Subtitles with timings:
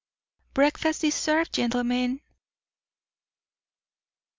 [0.01, 2.21] VI "BREAKFAST IS SERVED, GENTLEMEN!"